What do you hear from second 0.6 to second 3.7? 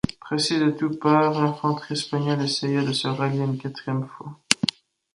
toutes parts, l’infanterie espagnole essaya de se rallier une